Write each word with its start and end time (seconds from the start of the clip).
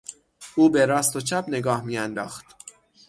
او 0.55 0.69
به 0.69 0.85
راست 0.85 1.15
و 1.15 1.21
چپ 1.21 1.45
نگاه 1.47 1.81
میانداخت. 1.83 2.45